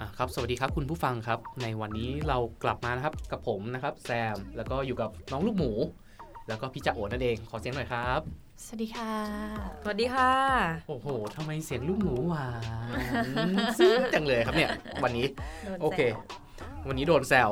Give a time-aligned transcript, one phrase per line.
[0.00, 5.72] อะครับสวัสดีครับคุณผู้ฟังครับ ในวันนี้เรากลับมานะครับกับผมนะครับแซมแล้วก็อยู่กับน้องลูกหมู
[6.48, 8.20] แล้วก็พี่จ่าโอนั่นเองขอเสียงหน่อยครับ
[8.64, 9.12] สวัสดีค่ะ
[9.82, 10.32] สวัสดีค่ะ
[10.88, 12.48] โอ้โหทำไมเสียงลูกหมูหวา
[13.54, 14.70] นซึ้งจังเลยครับเนี่ย
[15.04, 15.26] วันนี้
[15.64, 16.00] โดนแซวโอเค
[16.88, 17.48] วันนี้โดนแซว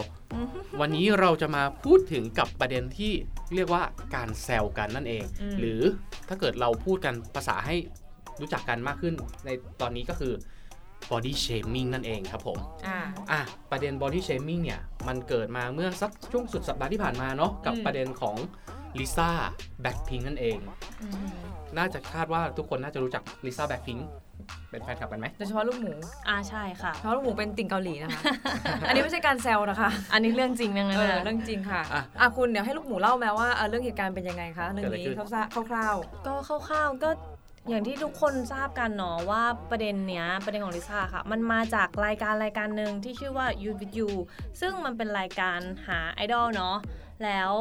[0.80, 3.12] วันนี้เราจะมาพูดถึงกับประเด็นที่
[3.54, 3.82] เรียกว่า
[4.14, 5.80] การแซวกันนั่นเองอืมหรือ
[6.28, 7.76] ถ้าเกิดเราพูดกันภาษาให้
[8.40, 10.32] รู้จักกันมากขึ้นในตอนนี้ก็คือ
[11.10, 12.98] body shaming นั่นเองครับผมอ่า
[13.30, 18.36] อะประเด็น body shaming เนี่ย มันเกิดมาเมื่อสักช่วงสุดสัปดาห์ที่ผ่านมาเนาะกับอืมประเด็นของ
[18.98, 19.30] ลิซ่า
[19.82, 20.56] แบ็คพิงนั่นเอง
[21.02, 21.30] อืม
[21.76, 23.98] น่าจะคาดว่าทุกคนน่าจะรู้จักลิซ่าแบ็คพิง
[24.70, 25.92] เป็นแฟนคลับกันไหมโดยเฉพาะลูกหมู
[26.28, 28.22] อ่าใช่ค่ะ เพราะลูกหมูเป็นติ่งเกาหลีนะคะ
[28.88, 36.32] อันนี้ไม่ใช่การแซวนะคะ อันนี้เรื่องจริงนะเองั้นอนะเรื่องจริงค่ะอะ อะคุณเดี๋ยวให้ลูกหมูเล่าแม้ว่าเอ่อเรื่องเหตุการณ์เป็นยังไงคะเรื่องนี้เกิดอะไรขึ้นคร่าวก็
[36.68, 37.10] คร่าวๆก็
[37.68, 44.10] อย่างที่ทุกคนทราบกันเนาะว่าประเด็นเนี้ยประเด็นของลิซ่าค่ะ มันมาจากรายการรายการหนึ่งที่ชื่อว่า You with You
[44.60, 46.76] ซึ่งมันเป็นรายการหาไอดอลเนาะ
[47.24, 47.52] แล้ว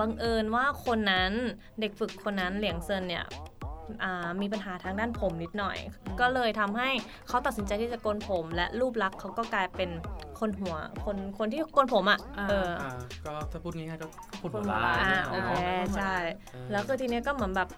[0.00, 1.32] บังเอิญว่าคนนั้น
[1.80, 3.24] เด็กฝึกคนนั้นเหลียงเซินเนี่ย
[4.04, 5.78] อ่ามีปัญหาทางด้านผมนิดหน่อย
[6.20, 6.88] ก็เลยทำให้
[7.28, 9.90] เขาตัดสินใจที่จะโกนผม และรูปลักษณ์เขาก็กลายเป็น
[10.40, 12.92] คนหัว คนคนที่โกนผมอะ่ะเอออ่า
[13.26, 14.06] ก็ถ้าพูดง่ายๆก็
[14.40, 15.50] คนหัวคนหัวล้าล้านนอ่าโอเค
[15.88, 16.14] เนาะใช่
[16.52, 17.68] เออแล้วคือทีเนี้ยก็เหมือนแบบ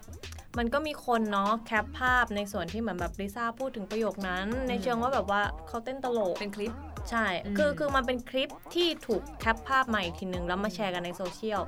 [0.57, 6.71] มันก็มีคนเนาะแคปภาพในส่วนที่เหมือนแบบลิซ่าพูดถึงประโยคนั้น ในเชิงว่าแบบว่าเขาเต้นตลกๆเป็นคลิป
[7.09, 11.61] ใช่อืมคือคือมันเป็นคลิปที่ถูกแคปภาพมาอีกทีนึงแล้วมาแชร์กันในโซเชียล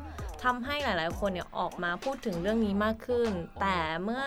[0.43, 4.23] ทำให้หลาย ๆ คนเนี่ยออกมาพูดถึงเรื่องนี้มากขึ้น แต่เมื่อ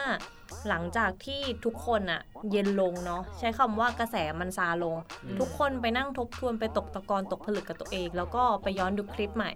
[0.68, 2.20] หลังจากที่ทุกคนอะ
[2.50, 9.52] เย็นลงเนาะใช้คำว่ากระแสมันซาลงอืมทุกคนไปนั่งทบทวนไปตกตะกอนตกผลึกกับตัวเอง แล้วก็ไปย้อนดูคลิปใหม่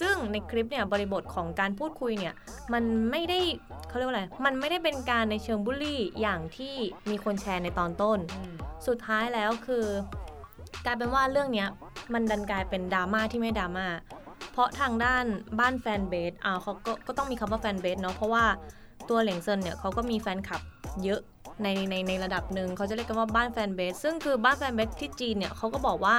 [0.00, 2.34] ซึ่งในคลิปเนี่ยบริบทของการพูดคุยเนี่ย
[2.72, 3.38] มันไม่ได้
[3.88, 6.74] เขาเรียกว่าอะไรมันไม่ได้เป็นการในเชิงบูลลี่อย่างที่
[7.10, 8.18] มีคนแชร์ในตอนต้น
[8.86, 9.84] สุดท้ายแล้วคือ
[10.84, 11.68] กลายเป็นว่าเรื่องเนี้ย
[12.14, 13.86] มันดันกลายเป็นดราม่าที่ไม่ดราม่า
[14.56, 15.24] เพราะทางด้าน
[15.60, 18.44] บ้านแฟนเบสอ่าเขาก็ก็ต้องมีคำว่าแฟนเบสเนาะเพราะว่า
[19.08, 20.60] ตัวเหลียงเซินเนี่ยเขาก็มีแฟนคลับ
[21.04, 21.20] เยอะ
[21.62, 26.16] ในในในระดับหนึ่งเขาจะเรียกกันว่าบ้าน fanbase ซึ่งคือบ้าน fanbase ที่จีนเนี่ยเขาก็บอกว่า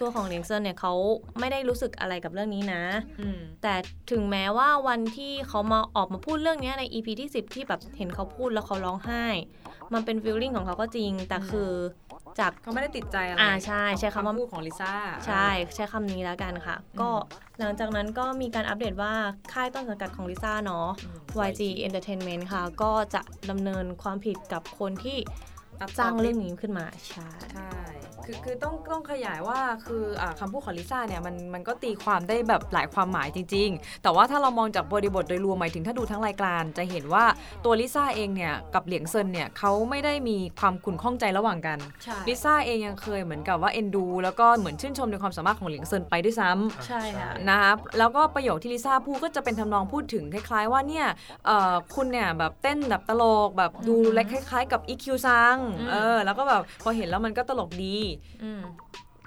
[0.00, 0.92] ตัวของเหลียงเซินเนี่ยเขา
[1.38, 2.82] ไม่ได้รู้สึกอะไรกับเรื่องนี้นะ
[3.20, 3.74] อืมแต่
[4.10, 9.24] ถึงแม้ว่าวันที่เขามาออกมาพูดเรื่องเนี้ยใน EP ที่ 10 ที่แบบเห็นเขาพูดแล้วเขาร้องไห้
[9.94, 11.70] มันเป็น feeling ของเขาก็จริง แต่อืมคือ
[12.38, 14.92] จากเขาไม่ได้ติดใจอะไรอ่าใช่ใช้คำว่าพูดของลิซ่า
[15.26, 17.10] ใช่ใช้คำนี้แล้วกันค่ะ ก็
[17.58, 19.12] หลังจากนั้นก็มีการอัปเดตว่า
[19.52, 25.18] ค่ายต้นสังกัดของลิซ่าเนาะอืม YG Entertainment ค่ะ ก็จะดำเนินความผิดกับคนที่
[25.80, 27.70] ตัดต่สร้างคลิปเรื่องนี้ขึ้นมาใช่ใช่
[28.24, 37.24] คือคือต้องต้องขยายว่าคืออ่าคำพูดของลิซ่าเนี่ยมันมันก็ตีความได้แบบหลายความหมายจริง ๆ แต่ว่าถ้าเรามองจากบริบทโดยรวมหมายถึงถ้าดูทั้งรายการจะเห็นว่า
[37.64, 51.06] ตัวลิซ่าเองเนี่ยกับเหลียงเซินเนี่ยเขาไม่ได้มีความขุ่นข้องใจระหว่างกันใช่ลิซ่าเองยังเคยเหมือนกับว่าเอ็นดู แล้วก็เหมือนชื่นชมในความสามารถของเหลียงเซินไปด้วยซ้ำใช่ค่ะนะครับแล้วก็ประโยคที่ลิซ่าพูดก็จะเป็นทำนองพูดถึงคล้ายๆ ว่าเนี่ย
[51.46, 57.96] เอ่อคุณเนี่ยแบบเต้นแบบตลกแบบดูอือหือและคล้าย ๆ กับ EQ ซังอืมเออ แล้วก็แบบพอเห็นแล้วมันก็ตลกดี
[58.44, 58.62] อืม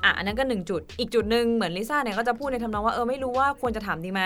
[0.04, 4.24] อะอันนั้นก็หนึ่งจุด อีกจุดหนึ่งเหมือนลิซ่าเนี่ยก็จะพูดในทำนองว่าเออไม่รู้ว่าควรจะถามดีไหม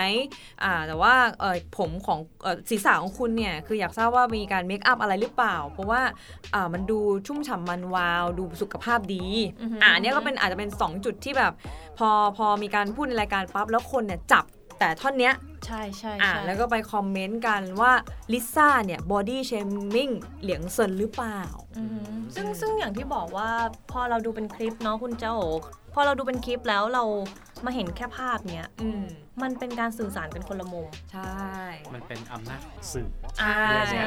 [0.62, 6.00] อ่าแต่ว่าเออผมของเออศีรษะของคุณเนี่ยคืออยากทราบว่ามีการเมคอัพอะไรหรือเปล่า เพราะว่า
[6.54, 9.24] อ่ามันดูชุ่มฉ่ำมันวาว ดูสุขภาพดี
[9.60, 11.52] อือหืออ่าอันเนี้ยก็เป็นอาจจะเป็น 2 จุดที่แบบ
[11.98, 14.44] พอพอมีการพูดในรายการปั๊บแล้วคนเนี่ยจับ
[14.78, 15.34] แต่ท่อนเนี้ย
[15.66, 17.92] ใช่ใช่อ่าใช่แล้วก็ไปคอมเมนต์กันว่า
[18.32, 20.10] ลิซ่าเนี่ย body shaming
[20.42, 21.40] เหลียงเซินหรือเปล่า
[21.78, 23.50] อือหือซึ่งซึ่งอย่างที่บอกว่า
[23.90, 25.42] พอเราดูเป็นคลิปเนาะคุณจ่าโอ
[25.94, 27.04] พอเราดูเป็นคลิปแล้วเรา
[27.64, 29.04] มาเห็นแค่ภาพเนี้ยอืม
[29.42, 31.34] มันเป็นการสื่อสารกันคนละมุม ใช่
[31.94, 33.08] มันเป็นอำนาจของสื่อ
[33.42, 33.54] อ่า
[33.92, 34.04] ใช่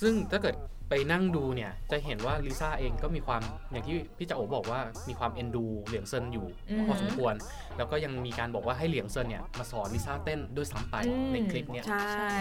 [0.00, 0.54] ซึ่งถ้าเกิด
[0.90, 7.34] ไปนั่งดูเนี่ยจะเห็นว่าลิซ่าเองก็มีความอย่างที่พี่จ่าโอบอกว่ามีความเอ็นดูเหลียงเซินอยู่อืมพอสมควร
[7.76, 12.32] แล้วก็ยังมีการบอกว่าให้เหลียงเซินเนี่ยมาสอนลิซ่าเต้นด้วยซ้ำไปอืมในคลิปเนี่ยใช่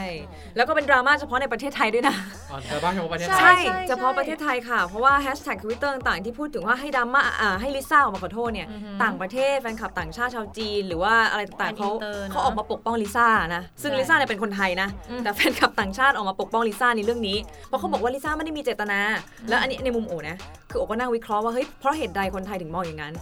[0.55, 2.15] แล้วก็เป็นดราม่าเฉพาะในประเทศไทยด้วยนะ
[2.51, 18.99] อ๋อเธอบ้างเฉพาะประเทศไทใช่ยเฉพาะประเทศไทยค่ะ เพราะว่าแฮชแท็กทวิตเตอร์ต่างๆที่พูดถึงว่าให้ดราม่าอ่าให้ลิซ่าออกมาขอโทษเนี่ยอือหือต่างประเทศแฟนคลับต่างชาติชาวจีน หรือว่าอะไรต่างๆแฟนเขาอินเตอร์เนอะเขาออกมาปกป้องลิซ่านะซึ่งใช่ลิซ่าเนี่ยเป็นคนไทยนะอืมแต่แฟนคลับต่างชาติออกมาปกป้องลิซ่าในเรื่องนี้เพราะเขาบอกว่าลิซ่าไม่ได้มีเจตนา
[19.49, 20.37] แล้วอันนี้ในมุมโอนะ
[20.69, 23.15] คือโอก็นั่งวิเคราะห์ว่าเฮ้ยเพราะเหตุใดคนไทยถึงมองอย่างนั้น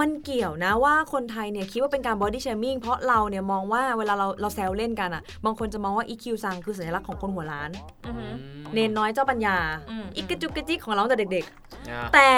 [0.00, 7.70] มันเกี่ยวนะว่าคนไทยเนี่ยคิดว่าเป็นการ body shaming เพราะเราเนี่ยมองว่าเวลาเราเราแซวเล่นกันอะบางคนจะมองว่า EQ ซังคือสัญลักษณ์ของคนหัวล้าน
[8.06, 8.32] อือหือ
[8.74, 9.56] เณรน้อยเจ้าปัญญา
[9.90, 12.28] อืมอีกกระจุกกระจิกของเราตั้งแต่เด็กอะๆแต่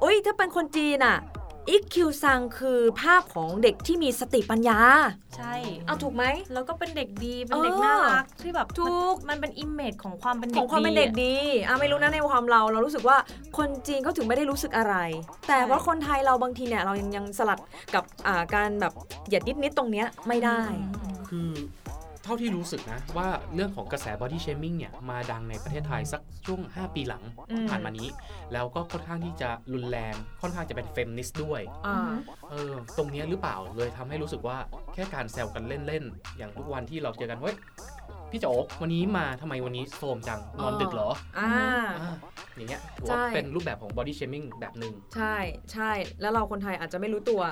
[0.00, 1.16] โอ้ยถ้าเป็นคนจีนอะ
[1.68, 4.78] อิกคิวซังคือภาพของเด็กที่มีสติปัญญา
[5.36, 5.54] ใช่
[5.86, 13.16] เอาถูกไหม แล้วก็เป็นเด็กดี เป็นเด็กเออน่ารักที่แบบถูกมันมันเป็น image ของความเป็นขเด็กองความเป็นเด็กอะดีอะไม่รู้นะในความเรา เรารู้สึกว่า
[13.58, 14.94] คนจีนเขาถึงไม่ได้รู้สึกอะไร
[15.48, 17.58] แต่ว่าคนไทยเราบางทีเนี่ยเรายังยังสลัด
[17.94, 18.92] กับอ่าการแบบ
[19.26, 20.60] เหยียดนิดนิดๆตรงเนี้ยไม่ได้
[21.28, 21.50] คือ
[22.24, 28.08] เท่าที่รู้สึกนะ ว่าเรื่องของกระแส body shaming เนี่ย มาดังในประเทศไทยสักช่วง 5 ปีหลังอืมผ่านมานี้
[28.52, 31.96] แล้วก็ค่อนข้างที่จะรุนแรงค่อนข้างจะเป็นเฟมนิสต์ด้วยอ่า
[32.50, 34.56] เออตรงเนี้ยหรือเปล่าเลยทำให้รู้สึกว่า
[34.94, 37.56] แค่การแซวกันเล่น ๆ อย่างทุกวันที่เราเจอกันเฮ้ย
[38.30, 41.48] พี่โจ๊กวันนี้มาทำไมวันนี้โซมจัง นอนดึกเหรออ่า
[42.00, 42.14] อ่า
[42.56, 45.36] อย่างเงี้ยถือใช่ว่าเป็นรูปแบบของ body shaming แบบหนึ่งใช่
[45.72, 45.90] ใช่
[46.20, 47.42] แล้วเราคนไทยอาจจะไม่รู้ตัว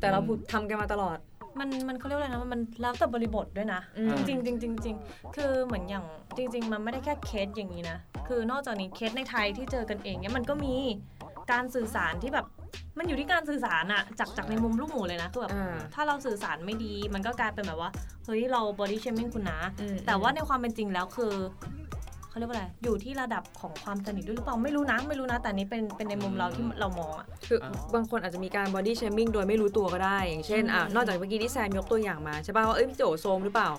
[0.00, 1.18] แต่เราอืมพูดทำกันมาตลอด
[1.58, 6.04] มันมันเขาเรียกว่าอะไรนะมันแล้วแต่บริบทด้วยนะอืมจริงๆจริงๆจริงๆคือเหมือนอย่าง
[6.36, 7.98] จริง ๆ มันไม่ได้แค่เคสอย่างนี้นะ
[8.28, 10.74] คือนอกจากนี้เคสในไทยที่เจอกันเองเนี่ยมันก็มี
[11.52, 12.46] การสื่อสารที่แบบ
[12.98, 17.90] มันอยู่ที่การสื่อสารอะจากจากในมุมลูกหมูเลยนะคือแบบอ่าถ้าเราสื่อสารไม่ดี มันก็กลายเป็นแบบว่า
[18.26, 21.32] เฮ้ยเรา body shaming คุณนะอืมแต่ว่าในความเป็นจริงแล้วคือ
[22.34, 33.70] เขาเรียกว่าอะไรอยู่ที่ระดับของความสนิทด้วยหรือเปล่าไม่รู้นะไม่รู้นะ แต่อันนี้เป็นเป็นในมุมเราที่เรามองอะคืออาบางคนอาจจะมีการ body shaming โดยไม่รู้ตัวก็ได้ อย่างเช่นอะอืมนอกจากเมื่อกี้ที่แซมยกตัวอย่างมาใช่ป่ะว่าเอ้ยพี่โจโซมหรือเปล่า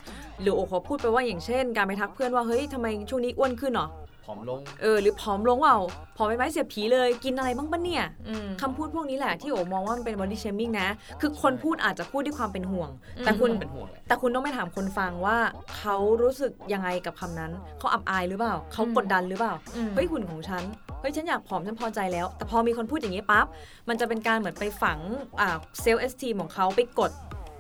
[0.42, 3.88] หรือโอเขาพูดไปว่าอย่างเช่น การไปทักเพื่อนว่าเฮ้ยทำไมช่วงนี้อ้วนขึ้นเหรอ
[4.26, 5.78] ผอมลง เออหรือผอมลงเปล่า
[6.18, 10.88] ผอมไปไหมเสียผีเลยกินอะไรบ้างปะเนี่ยอืมคำพูดพวกนี้แหละที่โอมองว่ามันเป็น body shaming นะ
[11.22, 15.38] คือคนพูดอาจจะพูดด้วยความเป็นห่วงอืมแต่คุณเป็นห่วงแหละแต่คุณต้องไปถามคนฟังว่า
[15.78, 20.64] เขารู้สึกยังไงกับคำนั้น เขาอับอายหรือเปล่า เขากดดันหรือเปล่าอืมเฮ้ยหุ่นของฉัน
[21.02, 23.46] เฮ้ยฉันอยากผอมฉันพอใจแล้ว แต่พอมีคนพูดอย่างนี้ปั๊บ
[23.90, 25.00] มันจะเป็นการเหมือนไปฝัง
[25.40, 25.50] อ่า
[25.82, 27.12] เซลล์เอสทีของเขาไปกด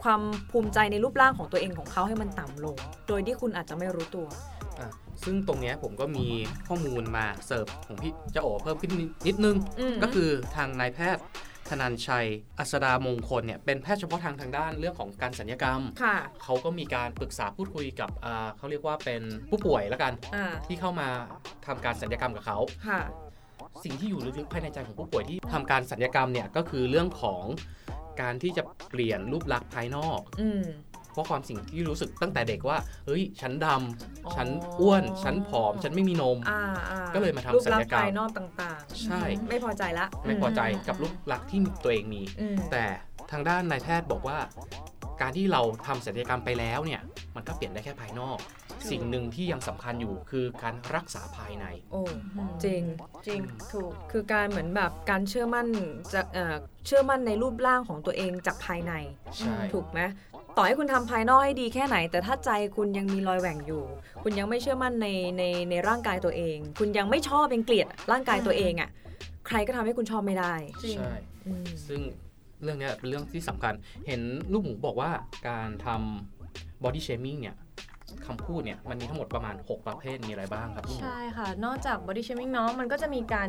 [0.03, 0.21] ความ
[0.51, 2.77] ภูมิใจในรูปร่างของตัวเองของเขาให้มันต่ำลง
[3.07, 4.41] โดยที่คุณอาจจะไม่รู้ตัวอะ
[5.23, 6.27] ซึ่งตรงเนี้ยผมก็มี
[6.67, 8.91] ข้อมูลมาเสิร์ฟของพี่เจ้าโอเพิ่มขึ้น
[9.27, 11.23] นิดนึงอืมก็คือทางนายแพทย์
[11.69, 12.27] ธนันชัย
[12.59, 21.07] อัสดามงคลเนี่ยเป็นแพทย์เฉพาะทางทางด้านเรื่องของการสัญญกรรมค่ะเขาก็มีการปรึกษาพูดคุยกับอ่าเขาเรียกว่าเป็นผู้ป่วยแล้วกันอ่าที่เข้ามา
[21.65, 22.57] ทำการสัญญกรรมกับเขา
[22.87, 23.01] ค่ะ
[23.83, 27.43] สิ่งที่อยู่ลึกๆภายในใจของผู้ป่วยที่ทำการสัญญกรรมเนี่ยก็คือเรื่องของ
[28.21, 30.19] การที่จะเปลี่ยนรูปลักษณ์ภายนอก
[31.15, 34.47] อืมเพราะความสิ่งที่รู้สึกตั้งแต่เด็กว่า เฮ้ย ฉันดอ๋อำฉัน
[34.79, 42.83] อ้วน ฉันผอม ฉันไม่มีนมอ่าอ่าก็เลยมาทำรูปศัลลักยษณ์กรรมภายนอกต่างใช่ๆไม่พอใจละ ไม่พอใจอืมกับรูปลักษณ์ที่ตัวเองมีอืมแต่
[43.31, 44.37] ทางด้านนายแพทย์บอกว่า
[45.21, 47.01] การที่เราทำศัลยกรรมไปแล้วเนี่ย
[47.35, 48.37] มันก็เปลี่ยนได้แค่ภายนอก
[48.91, 52.03] สิ่งหนึ่งที่ยังสำคัญอยู่คือการรักษาภายใน โอ้
[52.63, 52.81] จริง
[53.27, 53.39] จริง
[53.73, 55.67] ถูกคือการเหมือนแบบการเชื่อมั่น
[56.13, 56.55] จะเอ่อ
[56.85, 58.93] เชื่อมั่นในรูปร่างของตัวเองจากภายใน
[59.37, 60.01] ใช่ถูกไหม
[60.57, 63.83] ต่อให้คุณทำภายนอกให้ดีแค่ไหน แต่ถ้าใจคุณยังมีรอยแหว่งอยู่
[64.23, 68.89] คุณยังไม่เชื่อมั่นในในในร่างกายตัวเอง คุณยังไม่ชอบยังเกลียดร่างกายตัวเองอะ
[69.47, 70.53] ใครก็ทำให้คุณชอบไม่ได้
[70.83, 71.15] จริงใช่
[71.45, 72.01] อืมซึ่ง
[72.63, 73.73] เรื่องเนี้ยเป็นเรื่องที่สำคัญ
[74.07, 74.21] เห็น
[74.51, 75.11] ลูกหมูบอกว่า
[75.49, 77.55] การทำ body shaming เนี่ย
[78.25, 83.47] คำพูดเนี่ยมันมีทั้งหมดประมาณ 6 ประเภทมีอะไรบ้างครับลูกหมูใช่ค่ะ นอกจาก body shaming เนาะมันก็จะมีการ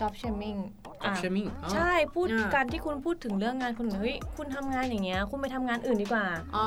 [0.00, 0.58] job shaming
[1.04, 6.26] job อะ shaming อ๋อ ใช่พูดอ่า การที่คุณพูดถึงเรื่องงานคุณเฮ้ยคุณทำงานอย่างเงี้ยคุณไปทำงานอื่นดีกว่า
[6.56, 6.66] อ๋อ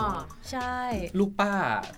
[0.51, 0.75] ใช่
[1.19, 1.51] ลูกป้า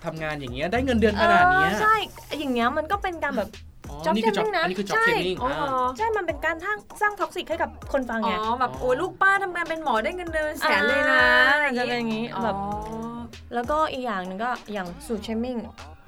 [0.04, 1.94] ทำงานอย่างเงี้ยได้เงินเดือนขนาดเนี้ยเออใช่
[2.38, 3.48] อย่างเงี้ยมันก็เป็นการแบบ
[3.90, 13.13] อ๋อ job นี่คือ job shaming นะอันนี้คือ job ใช่ shaming อ๋ออ่าใช่มันเป็นการสร้างสร้าง toxic ให้กับคนฟังอ๋ไง อแบบโอ้ยลูกป้าทำงานเป็นหมอได้เงินเดือนแสนเลยนะอ่าจะเป็นอย่างงี้แบบ อ๋อ
[13.54, 15.56] แล้วก็อีกอย่างหนึ่งก็อย่าง suit shaming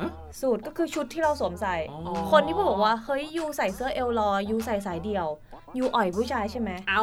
[0.01, 2.01] ฮะสูทก็คือชุดที่เราสวมใส่อ๋อ
[2.33, 5.27] คนที่พูดบอกว่าเฮ้ย you ใส่เสื้อเอวลอย you ใส่สายเดี่ยว
[5.79, 7.03] you อ่อยผู้ชายใช่ไหมเอา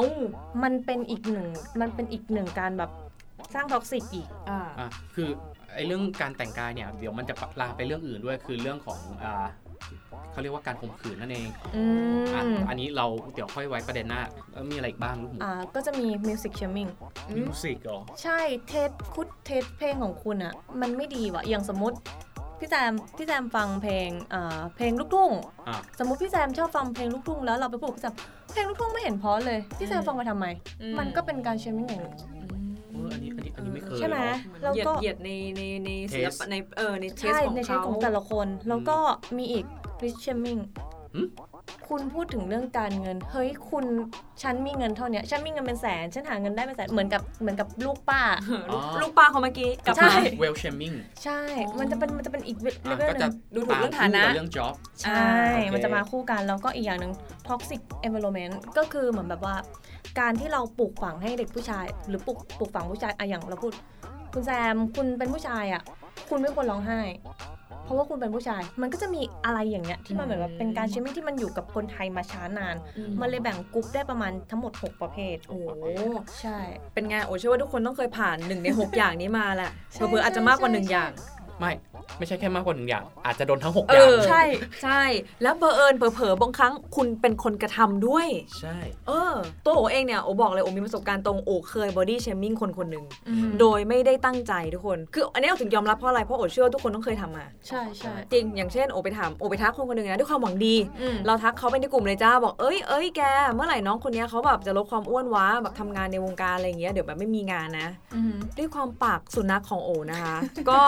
[0.64, 1.48] มันเป็นอีกหนึ่ง
[1.82, 2.92] มันเป็นอีกหนึ่งการแบบ
[3.54, 5.30] สร้าง toxic อีกอ่าอะคือ
[5.74, 9.46] ไอ้เรื่องการแต่งกายเนี่ยเดี๋ยวมันจะลามไปเรื่องอื่นด้วยคือเรื่องของอ่า
[10.32, 11.84] เขาเรียกว่าการข่มขืนนั่นเองอื
[12.36, 16.88] อะมอันนี้เราเดี๋ยวค่อยไว้ประเด็นหน้าแล้วมีอะไรอีกบ้างลูกหมูอ่าก็จะมี music shaming
[17.36, 21.98] music เหรอ ใช่ taste คุณ taste เพลงของคุณอะมันไม่ดีว่ะ อย่างสมมติ
[22.60, 25.32] พี่แซมพี่แซมฟังเพลงอ่าเพลงลูกทุ่ง
[25.68, 28.14] อะ สมมติพี่แซมชอบฟังเพลงลูกทุ่งแล้วเราไปพูดกับพี่แซม
[28.54, 30.46] เพลงลูกทุ่งไม่เห็นเพราะเลย พี่แซมฟังไปทำไม
[31.00, 32.16] มันก็เป็นการ shaming อย่างหนึ่ง
[32.92, 38.98] เอออันนี้อันนี้อันนี้ไม่เคยใช่ไหมเนอะ แล้วเหยียดก็ เหยียดในในในศิลปะในเออใน taste ใช่ของในใช้เขา ของแต่ละคน แล้วก็
[39.38, 39.66] มีอีก
[40.04, 40.62] rich shaming
[41.16, 41.22] หึ
[41.88, 43.86] คุณพูดถึงเรื่องการเงิน เฮ้ยคุณ
[44.42, 48.22] ฉันมีเงินเท่าเนี้ยฉันมีเงินเป็นแสน ฉันหาเงินได้เป็นแสนเหมือนกับเหมือนกับลูกป้า
[48.72, 51.40] ลูกลูกป้าเขาเมื่อกี้กลับใช่มา wealth shamingใช่
[51.80, 55.32] มันจะเป็นมันจะเป็นอีกเลอะเวลก็หจะนึ่งดูถูกเรื่องฐานะตมคู่กับเรื่อง job ใช่
[55.66, 57.14] โอเคมันจะมาคู่กัน แล้วก็อีกอย่างหนึ่ง
[57.48, 59.56] toxic environment ก็คือเหมือนแบบว่า
[60.20, 63.74] การที่เราปลูกฝังให้เด็กผู้ชาย หรือปลูกปลูกฝังผู้ชายอะอย่างเราพูด
[64.34, 65.82] คุณแซมคุณเป็นผู้ชายอะ
[66.30, 67.00] คุณไม่ควรร้องไห้
[67.84, 72.76] เพราะว่าคุณเป็นผู้ชาย มันก็จะมีอะไรอย่างเงี้ยที่มันเหมือนแบบเป็นการเชมิ่งที่มันอยู่กับคนไทยมาช้านาน
[73.20, 75.68] มันเลยแบ่งกลุ่มได้ประมาณทั้งหมด 6 ประเภท โอ้โห
[76.42, 76.58] ใช่
[76.94, 81.12] เป็นไงโอ้เชื่อว่าทุกคนต้องเคยผ่านหนึ่งใน 6 อย่างนี้มาแหละใช่เผื่อๆอาจจะมากกว่าหนึ่งใช่อย่าง
[81.64, 81.74] ไม่
[82.18, 84.44] ไม่ใช่แค่มากกว่าหนึ่งอย่าง อาจจะโดนทั้งหกเออย่างอใช่
[84.84, 85.02] ใช่
[85.42, 88.28] แล้วเบอร์เอิญเผลอๆบางครั้งคุณเป็นคนกระทำด้วย
[88.60, 88.78] ใช่
[89.08, 89.34] เออ
[89.66, 103.22] ตัวโอเองเนี่ยโอบอกเลยโอมีประสบการณ์ตรงโอเคยบอดี้เชมิ่งคนคนหนึ่งอืมโดยไม่ได้ตั้งใจทุกคน คืออันนี้เราถึงยอมรับเพราะอะไรเพราะโอเชื่อว่าทุกคนต้องเคยทำมา ใช่ใช่จริงอย่างเช่นโอไปถามโอไปทักคนคนหนึ่งนะด้วยความหวังดีอืมเราทักเขาไปในกลุ่มเลยจ้าบอกเอ้ยเอ้ยแก
[103.56, 110.36] เมื่อไหร่น้องคนเนี้ยเขาแบบจะลดความอ้วนวะแบบทำงานในวงการอะไรอย่างเงี้ยเดี๋ยวแบบไม่มีงานนะอืมด้วยความปากสุนัขของโอนะคะ
[110.70, 110.82] ก็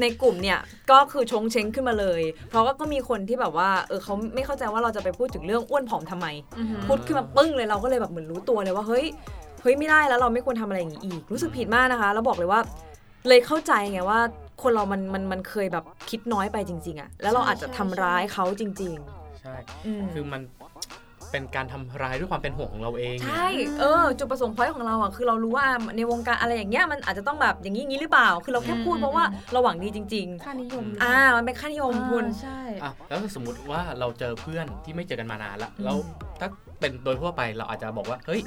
[0.00, 0.58] ในกลุ่มเนี่ย
[0.90, 6.26] ก็คือชงเชงขึ้นมาเลย เพราะว่าก็มีคนที่แบบว่าเออเขาไม่เข้าใจว่าเราจะไปพูดถึงเรื่องอ้วนผอมทำไม
[6.58, 9.06] อืมพูดขึ้นมาปึ้งเลยเราก็เลยแบบเหมือนรู้ตัวเลยว่าเฮ้ย
[9.62, 12.60] เฮ้ยไม่ได้แล้วเราไม่ควรทำอะไรอย่างนี้อีก รู้สึกผิดมากนะคะ แล้วบอกเลยว่า
[13.28, 14.18] เลยเข้าใจไงว่า
[14.62, 18.94] คนเรามันมันมันเคยแบบคิดน้อยไปจริง ๆอะแล้วเราอาจจะทำร้ายเขาจริง
[19.40, 20.42] ใช่ๆอืมคือมัน
[21.34, 23.46] เป็นการทำร้ายด้วยความเป็นห่วงของเราเองใช่
[23.80, 35.96] เออจุดประสงค์พอยของเราอะคือเรารู้ว่าในวงการอะไรอย่างเงี้ยมันอาจจะต้องแบบอย่างนี้อย่างนี้หรือเปล่า คือเราแค่พูดเพราะว่าเราหวังดีจริงค่านิยมๆอ่ามันเป็นค่านิยมคุณใช่อะแล้วถ้าสมมติว่าเราเจอเพื่อนที่ไม่เจอกันมานานละอืมแล้ว
[36.40, 36.48] ถ้า
[36.80, 38.42] เป็นโดยทั่วไปเราอาจจะบอกว่าเฮ้ย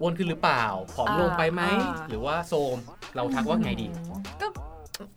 [0.00, 1.62] อ้วนขึ้นหรือเปล่าผอมลงไปไหม
[2.08, 2.76] หรือว่าโซม
[3.16, 4.16] เราทักว่าไงดีก็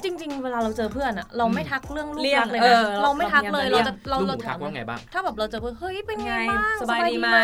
[0.06, 7.40] จริง ๆ เวลาเราเจอเพื่อนอะเราไม่ทักเรื่องรูปเลี่ยงลักษณ์เลยเอนะอเราไม่ทักเลยเราเราพยายามจะเราลูกหเรามูทัถากมว่าไงบ้าง ถ้าแบบเราเจอเพื่อนเฮ้ยเป็นไงไงบ้างสบายดีไหม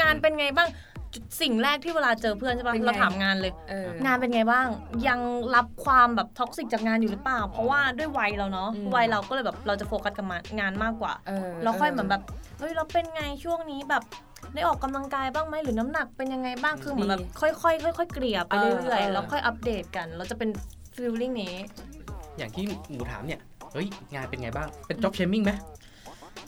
[0.00, 0.68] งานเป็นไงบ้าง
[1.14, 4.66] จุดสิ่งแรกที่เวลาเจอเพื่อนใช่ปะเป็นไงเราถามงานเลยเอองานเป็นไงบ้าง
[5.08, 5.20] ยัง
[5.54, 10.26] รับความแบบ toxic จากงานอยู่หรือเปล่า เพราะว่าด้วยวัยเราเนาะอืมวัยเราก็เลยแบบเราจะโฟกัสกับ
[10.60, 12.22] งานมากกว่าเออเราค่อยเหมือนแบบ
[12.58, 14.02] เฮ้ยเราเป็นไงช่วงนี้แบบ
[14.54, 20.48] ได้ออกกำลังกายบ้างไหมหรือน้ำหนักเป็นยังไงบ้างคือเหมือนแบบค่อยๆค่อยๆเกลี่ยไปเรื่อยๆแล้วค่อยอัปเดตกัน เราจะเป็น
[20.96, 21.54] feeling นี้
[22.38, 23.40] อย่างที่หมูถามเนี่ย
[23.72, 25.52] เฮ้ย งานเป็นไงบ้าง เป็น job shaming ไหม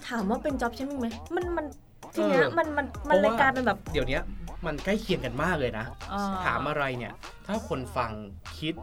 [0.09, 1.67] ถามว่าเป็น job ใช่ไหม มันมัน
[2.15, 4.23] ทีเนี้ยเออมันมันมันเลยเพราะว่ากลายเป็นแบบ เดี๋ยวเนี้ย
[4.67, 7.13] มันใกล้เคียงกันมากเลยนะอ่ถามอะไรเนี่ย
[7.47, 8.11] ถ้าคนฟัง
[8.59, 8.75] คิด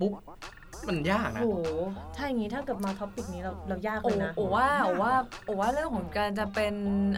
[0.00, 0.12] ปุ๊บ
[0.88, 1.60] มันยากนะ โอ้โห
[2.16, 5.12] ถ้าอย่างนี้ถ้าเกิดมา topic นี้เราเรายากโอ้เลยนะ โอ้ว่าโอ้ว่า
[5.46, 6.74] โอ้ว่าเรื่องของการจะเป็น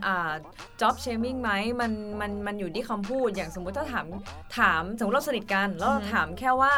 [0.06, 0.32] อ่า
[0.80, 4.06] job shaming ไหมมันมันมันอยู่ที่คำพูดอย่างสมมุติถ้าถาม
[4.58, 6.74] ถามสมมติเราสนิทกันแล้วเราอือฮึ ถามแค่ว่า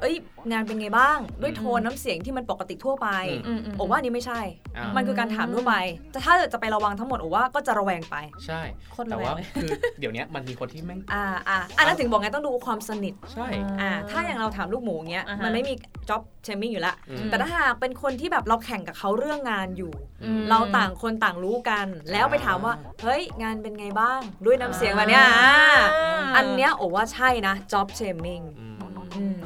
[0.00, 0.14] เอ้ย
[0.50, 3.08] งานเป็นไงบ้าง ด้วยอืมโทนน้ำเสียงที่มันปกติทั่วไป
[3.46, 4.40] อืมอืม โอ้ว่าอันนี้ไม่ใช่
[4.76, 5.74] อ่ามันคือการถามทั่วไป
[6.12, 8.16] แต่ถ้าจะไประวังทั้งหมดโอ้ว่าก็จะระแวงไป
[8.46, 8.60] ใช่
[8.92, 13.46] โคตรแต่ระแวว่างเลย คือเดี๋ยวเนี้ยมันมีคนที่แม่งอ่าอ่าอันนั้นถึงบอกไงต้องดูความสนิท ใช่
[13.80, 15.74] อ่าถ้าอย่างเราถามลูกหมูเงี้ยอ่าฮะมันไม่มี
[16.08, 19.92] job shaming อยู่แล้วอืมแต่ถ้าหากเป็นคนที่แบบเราแข่งกับเขาเรื่องงานอยู่
[20.24, 28.76] อืมเราต่างคนต่างรู้กัน แล้วไปถามว่า เฮ้ย งานเป็นไงบ้าง ด้วยน้ำเสียงแบบเนี้ยอ่าอ่าอันเนี้ยโอ้ว่าใช่นะ job shaming อืม
[29.16, 29.38] อืม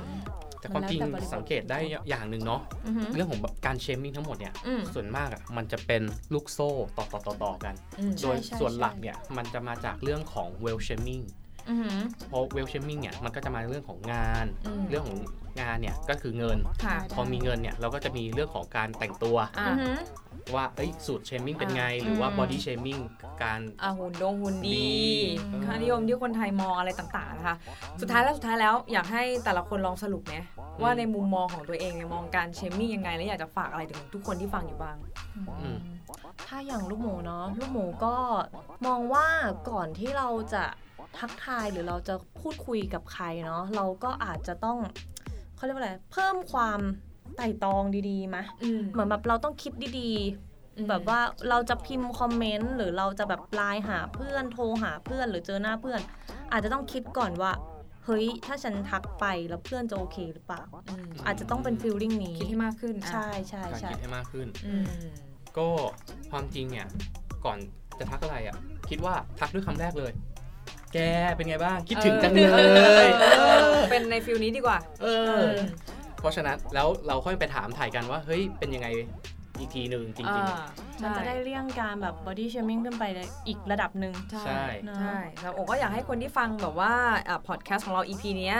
[0.61, 6.03] แต่ความจริงแล้วแต่บริบทสังเกตได้อย่างหนึ่งเนาะอือหือเรื่องของแบบการเชมมิ่งทั้งหมดเนี่ยอืมส่วนมากอะมันจะเป็น
[6.35, 11.42] ลูกโซ่ต่อต่อต่อต่อกันอืมโดยใช่ส่วนใช่หลักเนี่ยมันจะมาจากเรื่องของ well shaming อือหือ
[12.29, 15.19] เพราะ well shaming เนี่ยมันก็จะมาเรื่องของงานอืมเรื่องของ
[15.61, 19.99] งานเนี่ยก็คือเงินค่ะพอมีเงินเนี่ยเราก็จะมีเรื่องของการแต่งตัวอ่าอือหือ
[20.55, 23.03] ว่าเอ้ยสูตรเชมมิ่งเป็นไงอ่าหรือว่าอืม body shaming
[23.43, 24.83] การอ่าหุ่นดงหุ่นดีดี
[25.65, 27.57] ค่านิยมที่คนไทยมองอะไรต่างๆนะคะ
[28.01, 30.35] สุดท้ายแล้วสุดท้ายแล้วอยากให้แต่ละคนลองสรุปไหม
[30.83, 34.97] ว่าในมุมมองของตัวเองเนี่ยมองการเชมมิ่งยังไง และอยากจะฝากอะไรถึงทุกคนที่ฟังอยู่บ้าง
[35.61, 35.77] อืม
[36.49, 38.15] ถ้าอย่างลูกหมูเนาะลูกหมูก็
[38.87, 39.27] มองว่า
[39.71, 40.65] ก่อนที่เราจะ
[41.19, 44.79] ทักทายหรือเราจะพูดคุยกับใครเนาะเราก็อาจจะต้อง
[45.57, 46.81] เขาเรียกว่าอะไรเพิ่มความ
[47.37, 56.01] ไต่ตองดีๆมะอืมเหมือนแบบเราต้องคิดดีๆ แบบว่าเราจะพิมพ์คอมเมนต์หรือเราจะแบบไลน์หาเพื่อนโทรหาเพื่อนหรือเจอหน้าเพื่อน
[56.53, 57.53] อาจจะต้องคิดก่อนว่า
[58.05, 64.85] เฮ้ย ถ้าฉันทักไปแล้วเพื่อนจะโอเคหรือเปล่าอืมอาจจะต้องเป็นฟีลลิ่งนี้ คิดให้มากขึ้นอะใช่ใช่การใช่คิดให้มากขึ้นอืม
[65.59, 65.69] ก็
[66.31, 66.87] ความจริงเนี่ย
[67.45, 67.59] ก่อน
[67.99, 68.57] จะทักอะไรอะ
[68.91, 70.13] คิดว่าทักด้วยคำแรกเลย
[70.95, 70.99] แก
[71.37, 72.39] เป็นไงบ้างคิดถึงจังเล
[73.07, 75.07] ยเอเอออเป็นในฟิลนี้ดีกว่า เอ
[75.39, 75.43] อ
[76.21, 78.89] เพราะฉะนั้นแล้วเราค่อยไปถามถ่ายกันว่า เฮ้ยเป็นยังไง
[79.63, 80.47] อีกทีหนึ่งจริงอ่า
[81.03, 84.15] มันจะใช่ได้เลี่ยงการแบบ body shaming ขึ้นไปในอีกระดับหนึ่ง
[84.45, 86.93] ใช่เนอะใช่แล้วโอก็อยากให้คนที่ฟังแบบว่า
[87.49, 88.59] พอดแคสต์ของเรา EP เนี้ย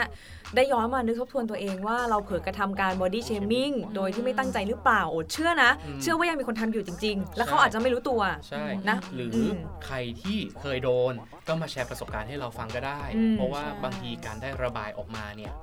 [0.55, 11.13] ได้ย้อนมานึกทบทวนตัวเองว่าเราเผลอกระทำการ body shaming โดยที่ไม่ตั้งใจหรือเปล่าโอเชื่อนะอืมเชื่อว่ายังมีคนทำอยู่จริง ๆ แล้วเขาใช่อาจจะไม่รู้ตัวใช่นะหรืออมใครที่เคยโดน
[11.47, 15.53] ก็มาแชร์ประสบการณ์ให้เราฟังก็ได้อืมเพราะว่าใช่บางทีการได้ระบายออกมาเนี่ย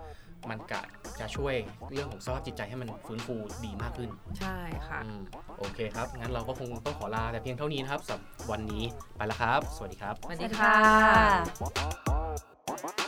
[0.48, 0.82] มันกะ
[1.20, 1.54] จะช่วย
[1.92, 4.56] เรื่องของสภาพจิตใจให้มันฟื้นฟูดีมากขึ้น ใช่
[4.88, 5.20] ค่ะอืม
[5.58, 8.20] โอเคครับ งั้นเราก็คงต้องขอลาแต่เพียงเท่านี้นะครับสำหรับ
[8.50, 8.82] วันนี้
[9.16, 10.76] ไปแล้วครับ สวัสดีครับ สวัสสดีวัสดีค่ค่ะ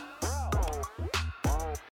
[0.09, 0.12] ะ